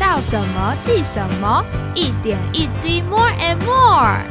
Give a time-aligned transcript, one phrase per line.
[0.00, 1.62] 到什么记什么，
[1.94, 4.24] 一点一滴 more and more。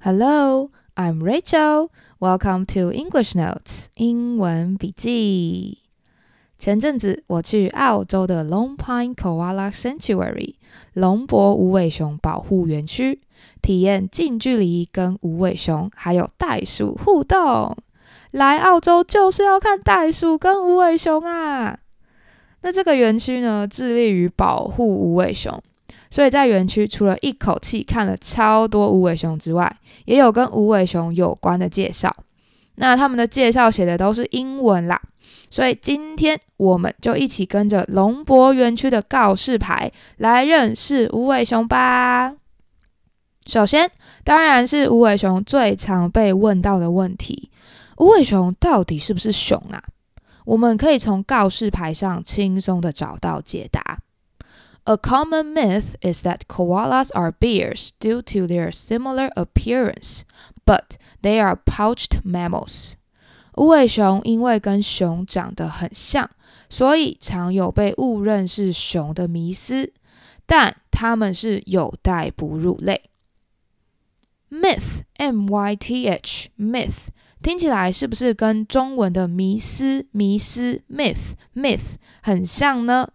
[0.00, 1.90] Hello, I'm Rachel.
[2.18, 5.80] Welcome to English Notes 英文笔记。
[6.56, 10.54] 前阵子我去澳洲的 Long Pine Koala Sanctuary
[10.94, 13.20] 龙博无尾熊保护园区，
[13.60, 17.76] 体验近距离跟无尾熊还有袋鼠互动。
[18.30, 21.80] 来澳洲就是要看袋鼠跟无尾熊啊！
[22.62, 25.60] 那这个园区呢，致力于保护无尾熊，
[26.10, 32.14] 所以在园区除了一口气看了超多无尾熊之外，也有跟无尾熊有关的介绍。
[32.76, 35.00] 那他们的介绍写的都是英文啦，
[35.50, 42.34] 所以今天我们就一起跟着龙博园区的告示牌来认识无尾熊吧。
[43.46, 43.90] 首先，
[44.24, 47.50] 当然是无尾熊最常被问到的问题：
[47.98, 49.82] 无尾熊到底是不是熊啊？
[50.44, 54.00] 我们可以从告示牌上轻松的找到解答。
[54.84, 60.22] A common myth is that koalas are bears due to their similar appearance,
[60.66, 62.94] but they are pouched mammals.
[63.54, 66.30] 无尾熊因为跟熊长得很像，
[66.68, 69.92] 所以常有被误认是熊的迷思，
[70.46, 73.10] 但它们是有袋哺乳类。
[74.50, 77.08] Myth, M-Y-T-H, myth
[77.42, 83.08] 听起来是不是跟中文的迷思、迷思 myth myth 很像呢？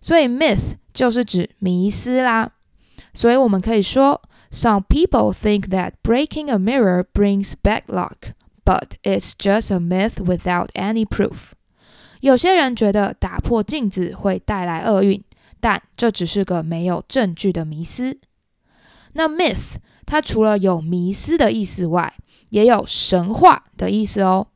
[0.00, 2.52] 所以 myth 就是指迷思啦。
[3.12, 8.32] 所以我们可以说，Some people think that breaking a mirror brings bad luck,
[8.64, 11.52] but it's just a myth without any proof。
[12.20, 15.22] 有些人觉得打破镜子会带来厄运，
[15.60, 18.18] 但这只是个没有证据的迷思。
[19.12, 22.14] 那 myth 它除了有迷思的意思外，
[22.50, 24.46] 也有神话的意思哦。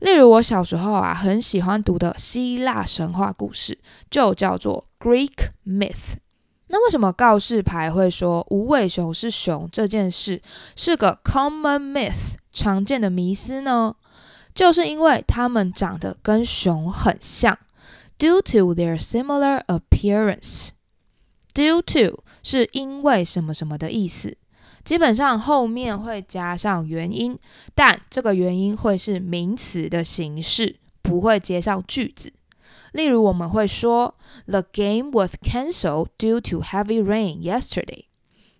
[0.00, 3.78] 例如，我小时候啊，很喜欢读的希腊神话故事，
[4.10, 6.16] 就叫做 Greek myth。
[6.68, 10.40] 那为什么告示牌会说无尾熊是熊这件事
[10.74, 13.94] 是个 common myth 常见的迷思呢？
[14.54, 17.58] 就是因为它们长得跟熊很像
[18.18, 20.70] ，due to their similar appearance。
[21.54, 24.36] due to 是因为什么什么的意思。
[24.84, 27.38] 基本上后面会加上原因，
[27.74, 32.32] 但这个原因会是名词的形式，不会接上句子。
[32.92, 34.14] 例如，我们会说
[34.46, 38.04] ：“The game was cancelled due to heavy rain yesterday。”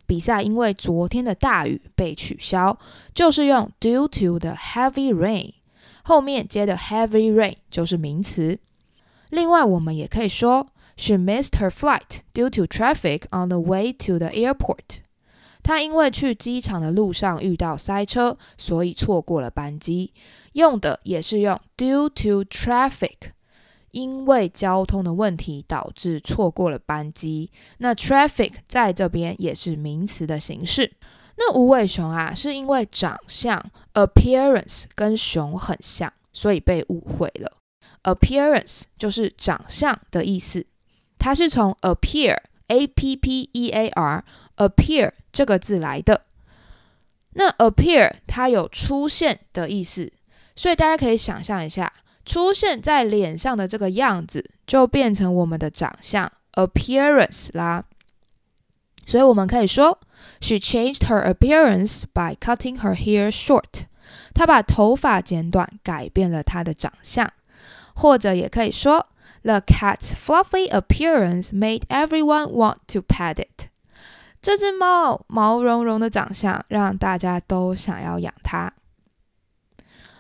[0.07, 2.79] 比赛因为昨天的大雨被取消，
[3.15, 5.55] 就是用 due to the heavy rain，
[6.03, 8.59] 后面接的 heavy rain 就是名词。
[9.31, 15.02] 另外，我们也可以说：“She missed her flight due to traffic on the way to the airport。”
[15.63, 20.13] 他因为去机场的路上遇到塞车，所以错过了班机。
[20.55, 23.31] 用的也是用 due to traffic，
[23.93, 27.51] 因为交通的问题导致错过了班机。
[27.79, 30.93] 那 traffic 在这边也是名词的形式。
[31.37, 33.59] 那无尾熊啊，是因为长相
[33.95, 37.51] appearance 跟熊很像，所以被误会了。
[38.03, 40.67] appearance 就是长相的意思，
[41.19, 42.37] 它是从 appear
[42.67, 44.25] a p p e a r
[44.57, 45.13] appear。
[45.33, 46.23] 这个字来的，
[47.35, 50.13] 那 appear 它有出现的意思，
[50.55, 51.93] 所以大家可以想象一下，
[52.25, 57.85] 出现在脸上的这个样子，就变成我们的长相 appearance 啦。
[59.07, 59.99] 所以我们可以说
[60.41, 63.87] ，She changed her appearance by cutting her hair short。
[64.35, 67.33] 她把头发剪短，改变了她的长相。
[67.95, 69.09] 或者也可以说
[69.43, 73.72] ，The cat's fluffy appearance made everyone want to pet it。
[74.43, 78.73] 这只猫毛茸茸的长相让大家都想要养它。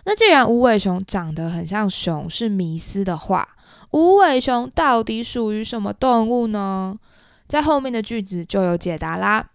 [0.05, 3.57] 那既然无尾熊长得很像熊是迷思的话，
[3.91, 6.97] 无尾熊到底属于什么动物呢？
[7.49, 9.51] 在后面的句子就有解答啦。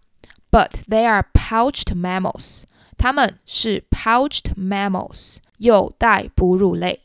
[0.52, 2.64] But they are pouched mammals。
[2.98, 7.02] 它们是 pouched mammals，有袋哺乳类。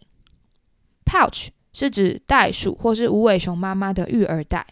[1.05, 4.67] Pouch 是指袋鼠或是无尾熊妈妈的育儿袋。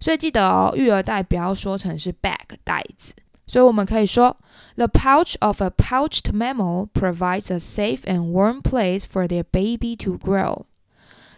[0.00, 3.14] 所以记得哦，育儿袋不要说成是 bag 袋子。
[3.46, 4.36] 所以我们可以说
[4.76, 10.16] ，The pouch of a pouched mammal provides a safe and warm place for their baby to
[10.16, 10.62] grow。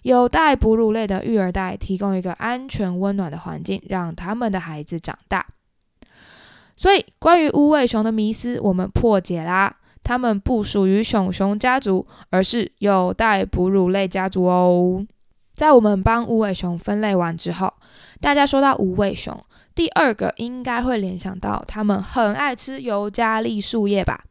[0.03, 5.47] 有袋哺乳类的育儿袋提供一个安全温暖的环境，让他们的孩子长大。
[6.77, 15.07] 所以关于无尾熊的迷思，我们破解啦，它们不属于熊熊家族，而是有袋哺乳类家族哦。
[15.53, 17.75] 在我们帮无尾熊分类完之后，
[18.21, 19.45] 大家说到无尾熊，
[19.75, 24.25] 第二个应该会联想到它们很爱吃尤加利树叶吧？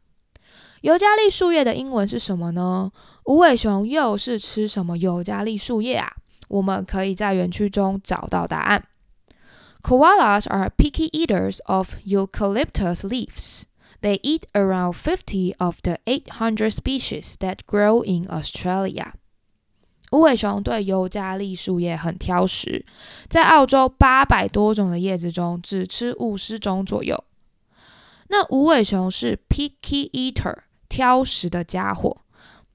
[0.82, 2.90] 尤加利树叶的英文是什么呢？
[3.26, 6.12] 无尾熊又是吃什么尤加利树叶啊？
[6.48, 8.84] 我们可以在园区中找到答案。
[9.80, 13.62] Koalas are picky eaters of eucalyptus leaves.
[14.00, 19.12] They eat around 50 of the 800 species that grow in Australia.
[20.12, 22.84] 无尾熊对尤加利树叶很挑食，
[23.28, 27.24] 在澳洲八百多种的叶子中，只吃五十种左右。
[28.28, 32.18] 那无尾熊是 picky eater，挑食的家伙。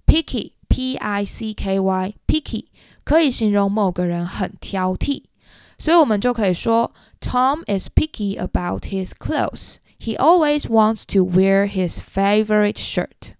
[0.07, 2.65] picky，p-i-c-k-y，picky
[3.03, 5.25] 可以形容某个人很挑剔，
[5.77, 9.75] 所以我们就可以说 Tom is picky about his clothes.
[9.99, 13.36] He always wants to wear his favorite shirt.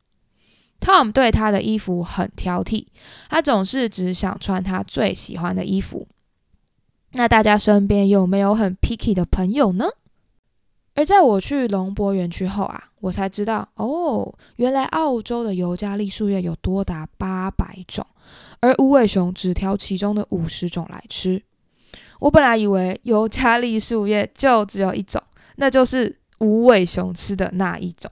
[0.80, 2.86] Tom 对他的衣服很挑剔，
[3.30, 6.08] 他总是只想穿他最喜欢的衣服。
[7.14, 9.88] 那大家身边有没有很 picky 的朋友呢？
[10.94, 18.06] 而在我去龙博园区后啊，我才知道哦，原来澳洲的尤加利树叶有多达八百种，
[18.62, 21.42] 而无尾熊只挑其中的五十种来吃。
[22.20, 25.22] 我本来以为尤加利树叶就只有一种，
[25.58, 28.12] 那就是无尾熊吃的那一种。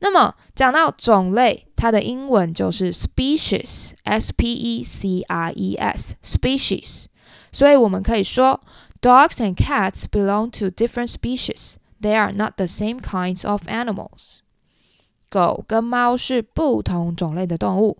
[0.00, 7.06] 那么讲到种类，它的英文就是 species，s p e c r e s，species。
[7.50, 8.60] 所以我们可以说
[9.00, 11.74] ，dogs and cats belong to different species.
[12.00, 14.40] They are not the same kinds of animals.
[15.28, 17.98] 狗跟猫是不同种类的动物。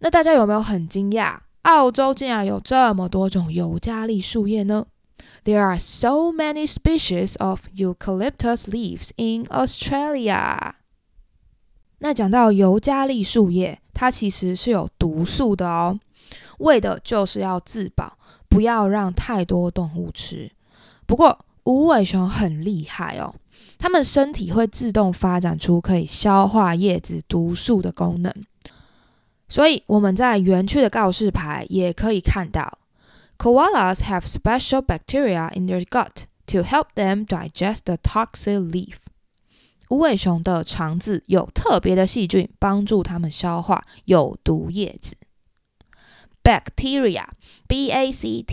[0.00, 4.86] 那大家有没有很惊讶，澳洲竟然有这么多种尤加利树叶呢
[5.44, 10.74] ？There are so many species of eucalyptus leaves in Australia.
[11.98, 15.98] 那讲到尤加利树叶，它其实是有毒素的哦，
[16.58, 18.18] 为的就是要自保，
[18.48, 20.50] 不要让太多动物吃。
[21.06, 23.34] 不过无尾熊很厉害哦，
[23.78, 28.32] 它们身体会自动发展出可以消化叶子毒素的功能，
[29.48, 32.78] 所以我们在园区的告示牌也可以看到。
[33.42, 38.98] Koalas have special bacteria in their gut to help them digest the toxic leaf.
[39.88, 45.16] 无尾熊的肠子有特别的细菌帮助它们消化有毒叶子。
[46.44, 47.24] Bacteria,
[47.66, 48.44] B-A-C-T-E-R-I-A,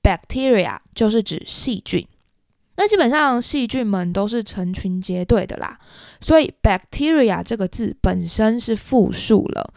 [0.00, 2.06] bacteria 就是指细菌。
[2.76, 5.80] 那基本上细菌们都是成群结队的啦，
[6.20, 9.74] 所以 bacteria 这个字本身是复数了。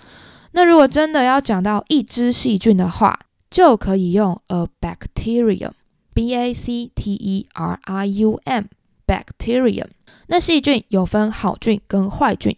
[0.52, 3.20] 那如果真的要讲到一只细菌的话，
[3.52, 9.88] 就可以用 a bacterium，b a c t e r i u m，bacterium。
[10.28, 12.56] 那细菌有分好菌跟坏菌，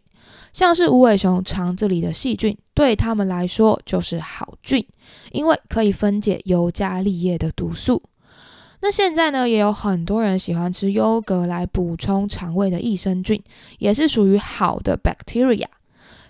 [0.54, 4.86] 像是无尾熊肠子里的细菌，对他们来说就是好菌，
[5.32, 8.04] 因为可以分解尤加利叶的毒素。
[8.82, 13.42] 那现在呢，也有很多人喜欢吃优格来补充肠胃的益生菌，
[13.80, 15.66] 也是属于好的 bacteria。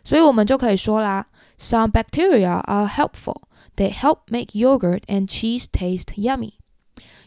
[0.06, 1.28] 所以我们就可以说啦
[1.60, 3.42] ，Some bacteria are helpful。
[3.76, 6.54] They help make yogurt and cheese taste yummy。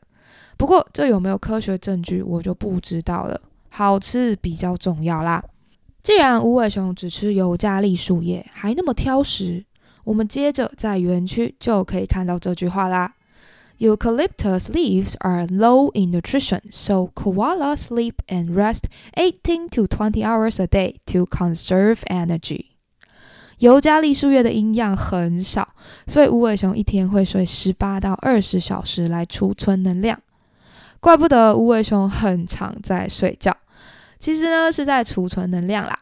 [0.57, 3.41] 不过这有没有科学证据，我就不知道了。
[3.69, 5.43] 好吃比较重要啦。
[6.03, 9.65] 既然无尾熊只吃尤加利树叶，还那么挑食，
[10.03, 13.15] 我们接着在园区就可以看到这句话啦。
[13.82, 20.66] Eucalyptus leaves are low in nutrition, so koalas sleep and rest 18 to 20 hours a
[20.66, 22.72] day to conserve energy.
[23.58, 25.74] 尤加利树叶的营养很少，
[26.06, 30.20] 所以无尾熊一天会睡十八到二十小时来储存能量。
[31.00, 33.56] 怪不得无尾熊很常在睡觉，
[34.18, 36.00] 其实呢是在储存能量啦。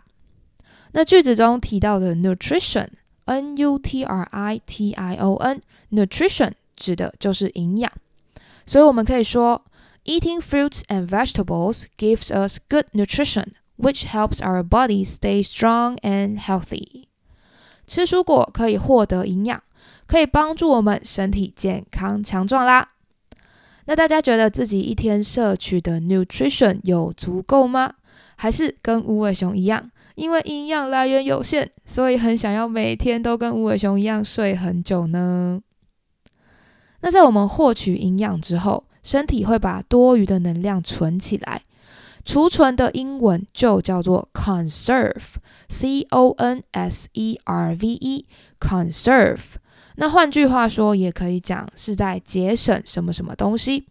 [0.92, 7.91] 那句子中提到的 nutrition，n u t r i t i o n，nutrition 指的就是营养，
[8.65, 9.63] 所以我们可以说
[10.05, 17.03] ，Eating fruits and vegetables gives us good nutrition which helps our body stay strong and healthy。
[17.85, 19.61] 吃蔬果可以获得营养，
[20.07, 22.89] 可以帮助我们身体健康强壮啦。
[23.85, 27.93] 那大家觉得自己一天摄取的 nutrition 有足够吗？
[28.35, 35.61] 还是跟无尾熊一样，因为营养来源有限，所以很想要每天都跟无尾熊一样睡很久呢？
[37.01, 41.63] 那在我们获取营养之后，身体会把多余的能量存起来。
[42.23, 49.39] 储存的英文就叫做 conserve，c o n s e r v e，conserve。
[49.95, 53.87] 那换句话说，也可以讲是在节省什么什么东西。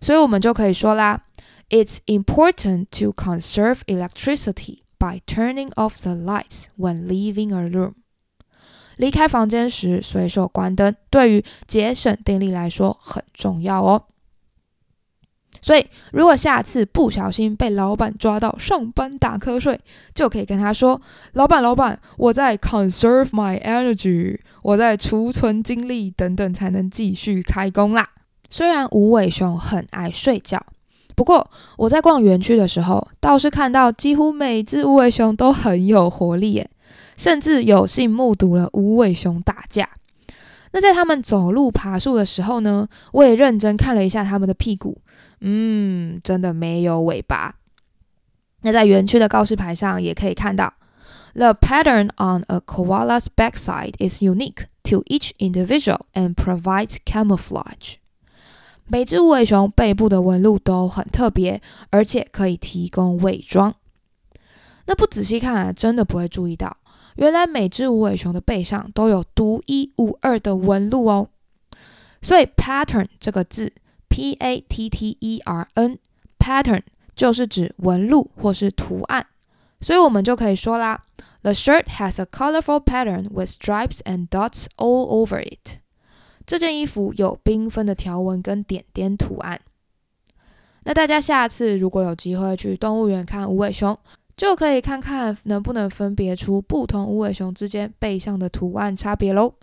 [0.00, 1.24] 所以我们就可以说啦
[1.68, 7.92] ，It's important to conserve electricity by turning off the lights when leaving a room。
[8.96, 14.04] 离开房间时随手关灯，对于节省电力来说很重要哦。
[15.62, 19.80] 所以，如果下次不小心被老板抓到上班打瞌睡，
[20.14, 21.00] 就可以跟他说
[21.32, 28.08] ：“老板，老板，我在 conserve my energy，我在储存精力等等，才能继续开工啦。”
[28.48, 30.64] 虽然无尾熊很爱睡觉，
[31.16, 36.70] 不过我在逛园区的时候，倒是看到几乎每只无尾熊都很有活力耶，
[37.16, 39.88] 甚至有幸目睹了无尾熊打架。
[40.72, 45.00] 那在他们走路、爬树的时候呢，我也认真看了一下他们的屁股。
[45.40, 47.54] 嗯，真的没有尾巴。
[48.62, 50.72] 那在园区的告示牌上也可以看到
[51.34, 57.96] ，The pattern on a koala's backside is unique to each individual and provides camouflage。
[58.86, 63.74] 每只无尾熊背部的纹路都很特别，而且可以提供伪装。
[64.86, 66.76] 那不仔细看啊，真的不会注意到，
[67.16, 71.28] 原来每只无尾熊的背上都有独一无二的纹路哦。
[72.22, 73.72] 所以 pattern 这个字。
[74.08, 76.82] P A T T E R N，pattern
[77.14, 79.26] 就是指纹路或是图案，
[79.80, 81.04] 所以我们就可以说啦
[81.42, 85.80] ：The shirt has a colorful pattern with stripes and dots all over it。
[86.46, 89.60] 这件衣服有缤纷的条纹跟点点图案。
[90.84, 93.98] 那大家下次如果有机会去动物园看无尾熊，
[94.36, 99.54] 就可以看看能不能分别出不同无尾熊之间背上的图案差别喽。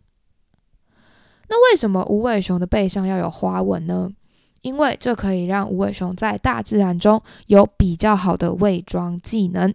[1.47, 4.09] 那为什么无尾熊的背上要有花纹呢？
[4.61, 9.73] 因为这可以让无尾熊在大自然中有比较好的伪装技能。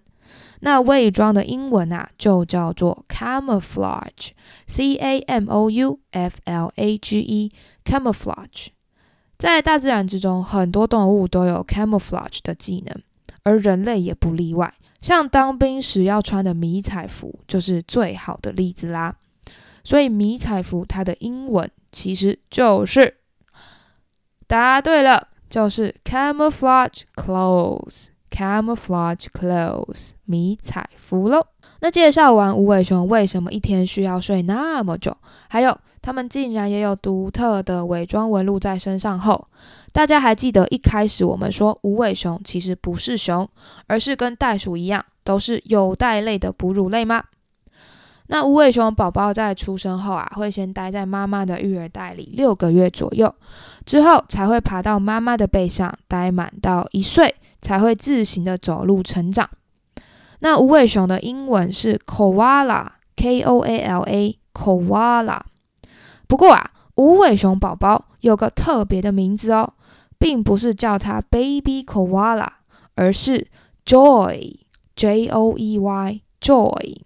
[0.61, 8.69] 那伪装的英文啊，就叫做 camouflage，c a m o u f l a g e，camouflage。
[9.39, 13.01] 在大自然之中，很多动物都有 camouflage 的技能，
[13.45, 14.75] 而人类也不例外。
[15.01, 19.15] 像当兵时要穿的迷彩服，就是最好的例子啦。
[19.85, 23.15] 所以迷彩服它的英文其实就是。
[24.47, 31.47] 答对了，就是 camouflage clothes，camouflage clothes，迷彩服喽。
[31.81, 35.15] 那介绍完无尾熊为什么一天需要睡那么久，
[35.51, 35.79] 还有
[36.09, 39.47] 它们竟然也有独特的伪装纹路在身上后，
[39.93, 43.47] 大家还记得一开始我们说无尾熊其实不是熊，
[43.89, 47.25] 而是跟袋鼠一样都是有袋类的哺乳类吗？
[48.29, 53.35] 那无尾熊宝宝在出生后啊，会先待在妈妈的育儿袋里六个月左右，
[53.85, 59.47] 之后才会爬到妈妈的背上待满到一岁，才会自行的走路成长。
[60.39, 65.41] 那无尾熊的英文是 koala，k o a l a，koala。
[66.29, 69.73] 不过啊，无尾熊宝宝有个特别的名字哦，
[70.19, 72.47] 并不是叫它 baby koala，
[72.95, 73.49] 而是
[73.85, 76.97] joy，j o e y，joy。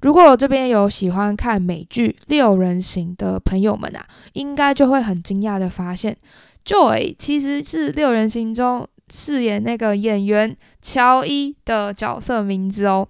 [0.00, 6.16] 如果这边有喜欢看美剧《六人行》的朋友们啊，应该就会很惊讶的发现
[6.64, 13.08] ，Joy 其实是《六人行》中饰演那个演员乔伊的角色名字哦。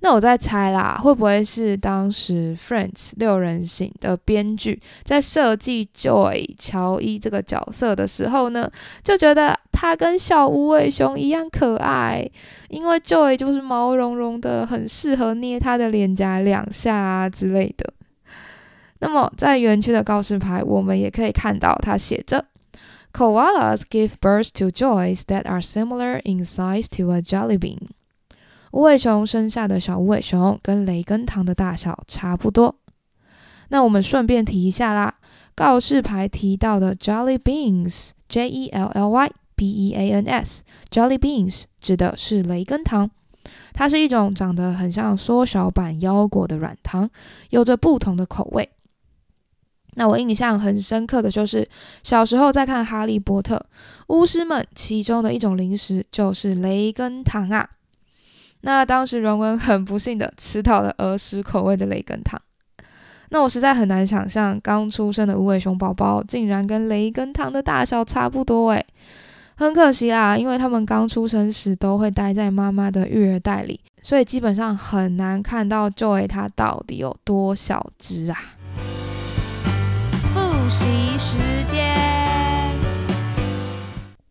[0.00, 8.70] 那我在猜啦，会不会是当时《Friends》六人行的编剧在设计 Joy 乔伊这个角色的时候呢，
[9.02, 12.30] 就觉得他跟小无尾熊一样可爱，
[12.68, 17.92] 因为 Joy 就是毛茸茸的，很适合捏他的脸颊两下啊之类的。
[19.00, 22.44] 那么在园区的告示牌，我们也可以看到它写着
[23.12, 27.88] ：“Koalas give birth to joys that are similar in size to a jelly bean。”
[28.78, 32.76] 无尾熊生下的小无尾熊跟雷根糖的大小差不多。
[33.70, 35.16] 那我们顺便提一下啦，
[35.56, 43.10] 告示牌提到的 Jelly Beans（J E L L Y B E A N S），Jelly Beans 指的是雷根糖，
[43.72, 47.10] 它是一种长得很像缩小版腰果的软糖，
[47.50, 48.70] 有着不同的口味。
[49.94, 51.68] 那我印象很深刻的就是
[52.04, 53.56] 小时候在看《哈利波特》，
[54.14, 57.68] 巫师们其中的一种零食就是雷根糖啊。
[58.62, 62.40] 那当时荣恩很不幸的吃到了儿时口味的雷根糖。
[63.30, 68.86] 那我实在很难想象，刚出生的无尾熊宝宝竟然跟雷根糖的大小差不多诶，
[69.54, 78.38] 很可惜啦，因为他们刚出生时都会待在妈妈的育儿袋里，所以基本上很难看到 Joy 它到底有多小只啊。
[80.32, 80.86] 复习
[81.18, 81.36] 时
[81.66, 81.97] 间，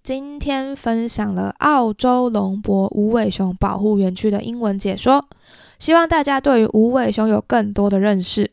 [0.08, 5.28] 今天分享了澳洲龙博无尾熊保护园区的英文解说，
[5.80, 8.50] 希望大家对于无尾熊有更多的认识。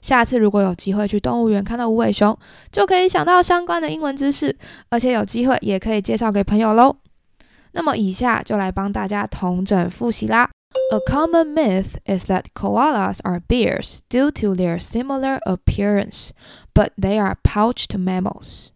[0.00, 2.38] 下次如果有机会去动物园看到无尾熊，
[2.70, 4.56] 就可以想到相关的英文知识，
[4.88, 6.94] 而且有机会也可以介绍给朋友喽。
[7.72, 10.48] 那么以下就来帮大家同整复习啦。
[10.92, 16.28] A common myth is that koalas are bears due to their similar appearance,
[16.72, 18.68] but they are pouched mammals.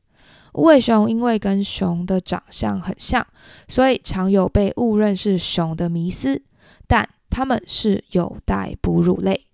[0.58, 3.24] 无尾熊因为跟熊的长相很像，
[3.68, 6.42] 所以常有被误认是熊的迷思，
[6.88, 9.46] 但它们是有袋哺乳类。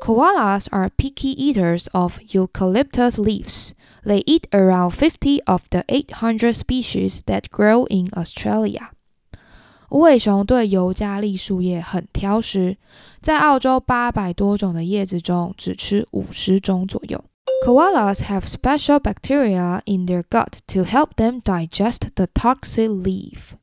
[0.00, 3.70] Koalas are picky eaters of eucalyptus leaves.
[4.04, 8.90] They eat around 50 of the 800 species that grow in Australia.
[9.90, 12.76] 无尾熊对尤加利树叶很挑食，
[13.20, 17.24] 在澳洲八百多种的叶子中，只吃五十种左右。
[17.65, 23.55] Koalas have special bacteria in their gut to help them digest the toxic leaf.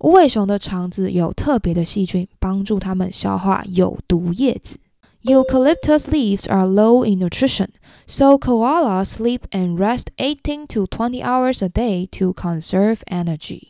[0.00, 4.78] 无尾熊的肠子有特别的细菌，帮助它们消化有毒叶子。
[5.22, 7.68] Eucalyptus leaves are low in nutrition,
[8.08, 13.68] so koalas sleep and rest 18 to 20 hours a day to conserve energy.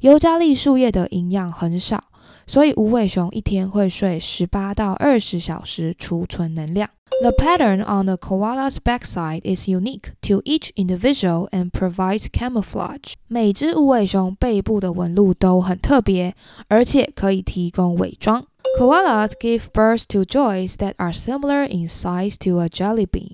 [0.00, 2.04] 尤加利树叶的营养很少，
[2.46, 6.88] 所以无尾熊一天会睡十八到二十小时储存能量。
[7.20, 13.14] The pattern on the koala's backside is unique to each individual and provides camouflage.
[13.26, 16.36] 每只无尾熊背部的纹路都很特别，
[16.68, 18.44] 而且可以提供伪装。
[18.78, 23.32] Koalas give birth to joys that are similar in size to a jelly bean。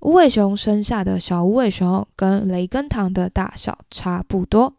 [0.00, 4.74] 无尾熊生下的小无尾熊跟雷根糖的大小差不多。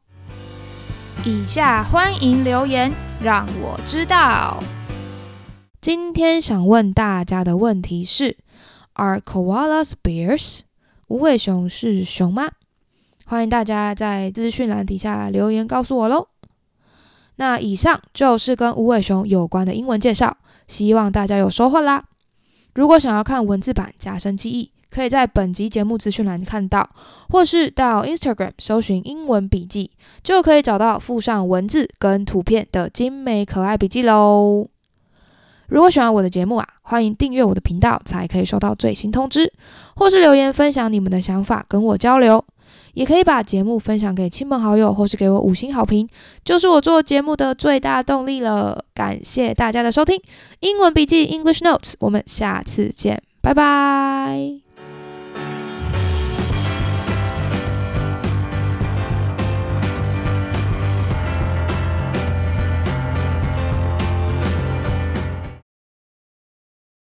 [1.24, 4.64] 以下欢迎留言，让我知道。
[5.81, 8.37] 今天想问大家的问题是
[8.93, 10.61] ：Are koalas bears？
[11.07, 12.51] 无尾熊是熊吗？
[13.25, 16.29] 欢迎大家在资讯栏底下留言告诉我喽。
[17.37, 20.37] 那以上就是跟无尾熊有关的英文介绍，
[20.69, 22.05] 希望大家有收获啦。
[22.75, 26.91] 如果想要看文字版加深记忆，可以在本集节目资讯栏看到，
[27.31, 29.91] 或是到 Instagram 搜寻英文笔记，
[30.23, 34.69] 就可以找到附上文字跟图片的精美可爱笔记喽。
[35.71, 39.53] 如果喜欢我的节目啊，欢迎订阅我的频道，才可以收到最新通知，
[39.97, 42.45] 或是留言分享你们的想法跟我交流。
[42.95, 46.09] 也可以把节目分享给亲朋好友，或是给我五星好评，
[46.45, 48.85] 就是我做节目的最大动力了。
[48.93, 50.21] 感谢大家的收听，
[50.59, 54.70] 英文笔记 English Notes，我们下次见，拜拜。